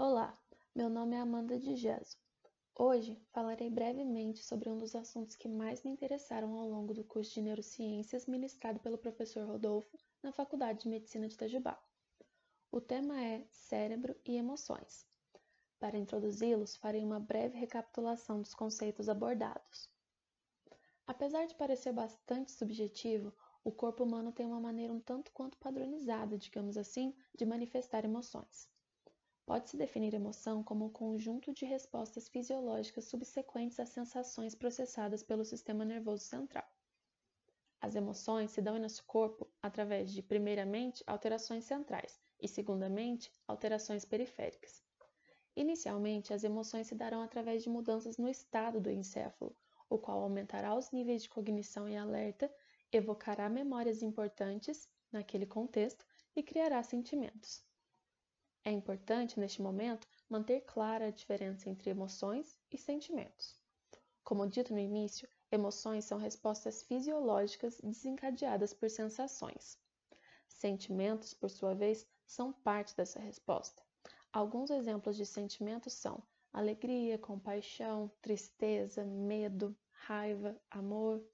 [0.00, 0.38] Olá,
[0.76, 2.16] meu nome é Amanda de Gesso.
[2.72, 7.34] Hoje falarei brevemente sobre um dos assuntos que mais me interessaram ao longo do curso
[7.34, 11.76] de Neurociências ministrado pelo professor Rodolfo na Faculdade de Medicina de Itajubá.
[12.70, 15.04] O tema é Cérebro e Emoções.
[15.80, 19.90] Para introduzi-los, farei uma breve recapitulação dos conceitos abordados.
[21.08, 23.34] Apesar de parecer bastante subjetivo,
[23.64, 28.68] o corpo humano tem uma maneira um tanto quanto padronizada, digamos assim, de manifestar emoções.
[29.48, 35.86] Pode-se definir emoção como um conjunto de respostas fisiológicas subsequentes às sensações processadas pelo sistema
[35.86, 36.70] nervoso central.
[37.80, 44.04] As emoções se dão em nosso corpo através de, primeiramente, alterações centrais e, segundamente, alterações
[44.04, 44.82] periféricas.
[45.56, 49.56] Inicialmente, as emoções se darão através de mudanças no estado do encéfalo,
[49.88, 52.54] o qual aumentará os níveis de cognição e alerta,
[52.92, 56.04] evocará memórias importantes naquele contexto
[56.36, 57.66] e criará sentimentos.
[58.64, 63.56] É importante, neste momento, manter clara a diferença entre emoções e sentimentos.
[64.22, 69.78] Como dito no início, emoções são respostas fisiológicas desencadeadas por sensações.
[70.46, 73.82] Sentimentos, por sua vez, são parte dessa resposta.
[74.32, 76.22] Alguns exemplos de sentimentos são
[76.52, 81.24] alegria, compaixão, tristeza, medo, raiva, amor.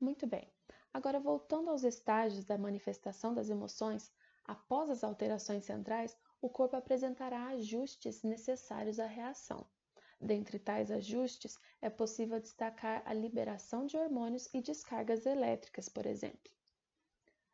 [0.00, 0.52] Muito bem.
[0.92, 4.12] Agora, voltando aos estágios da manifestação das emoções,
[4.48, 9.66] Após as alterações centrais, o corpo apresentará ajustes necessários à reação.
[10.18, 16.50] Dentre tais ajustes, é possível destacar a liberação de hormônios e descargas elétricas, por exemplo.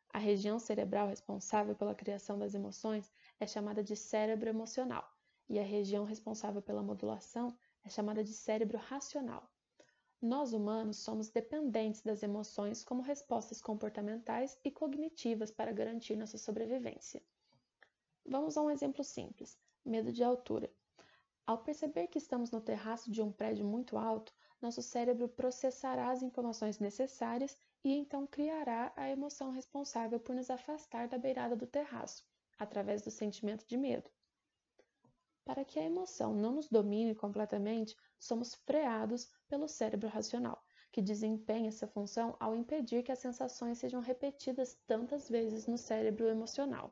[0.09, 5.05] A região cerebral responsável pela criação das emoções é chamada de cérebro emocional,
[5.49, 9.51] e a região responsável pela modulação é chamada de cérebro racional.
[10.25, 17.21] Nós humanos somos dependentes das emoções como respostas comportamentais e cognitivas para garantir nossa sobrevivência.
[18.25, 20.73] Vamos a um exemplo simples: medo de altura.
[21.45, 26.23] Ao perceber que estamos no terraço de um prédio muito alto, nosso cérebro processará as
[26.23, 32.25] informações necessárias e então criará a emoção responsável por nos afastar da beirada do terraço,
[32.57, 34.09] através do sentimento de medo.
[35.45, 40.59] Para que a emoção não nos domine completamente, somos freados pelo cérebro racional,
[40.91, 46.27] que desempenha essa função ao impedir que as sensações sejam repetidas tantas vezes no cérebro
[46.27, 46.91] emocional.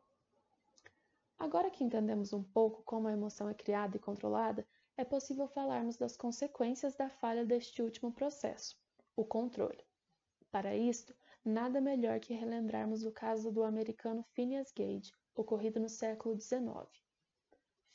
[1.39, 5.97] Agora que entendemos um pouco como a emoção é criada e controlada, é possível falarmos
[5.97, 8.77] das consequências da falha deste último processo,
[9.15, 9.83] o controle.
[10.51, 16.39] Para isto, nada melhor que relembrarmos o caso do americano Phineas Gage, ocorrido no século
[16.39, 17.02] XIX.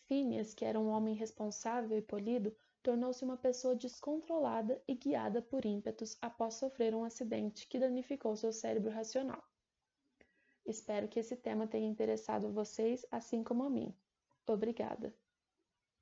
[0.09, 5.67] Phineas, que era um homem responsável e polido, tornou-se uma pessoa descontrolada e guiada por
[5.67, 9.45] ímpetos após sofrer um acidente que danificou seu cérebro racional.
[10.65, 13.95] Espero que esse tema tenha interessado vocês assim como a mim.
[14.47, 15.15] Obrigada!